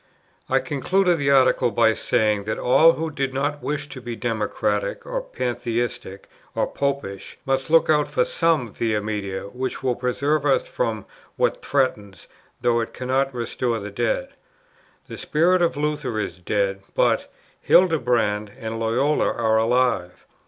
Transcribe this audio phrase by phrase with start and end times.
[0.49, 5.05] I concluded the Article by saying, that all who did not wish to be "democratic,
[5.05, 10.65] or pantheistic, or popish," must "look out for some Via Media which will preserve us
[10.67, 11.05] from
[11.37, 12.27] what threatens,
[12.61, 14.29] though it cannot restore the dead.
[15.07, 17.31] The spirit of Luther is dead; but
[17.61, 20.25] Hildebrand and Loyola are alive.